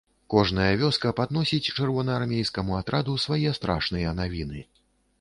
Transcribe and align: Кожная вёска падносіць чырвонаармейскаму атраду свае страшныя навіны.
Кожная 0.33 0.69
вёска 0.83 1.11
падносіць 1.19 1.69
чырвонаармейскаму 1.77 2.81
атраду 2.81 3.17
свае 3.27 3.49
страшныя 3.63 4.19
навіны. 4.25 4.69